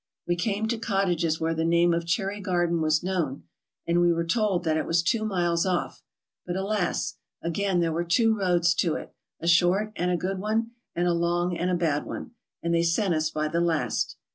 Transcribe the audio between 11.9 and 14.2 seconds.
one, and they sent us by the last.